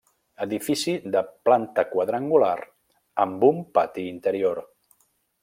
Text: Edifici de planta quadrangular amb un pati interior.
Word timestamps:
Edifici 0.43 0.95
de 1.15 1.21
planta 1.49 1.83
quadrangular 1.91 2.55
amb 3.27 3.47
un 3.51 3.61
pati 3.77 4.09
interior. 4.15 4.65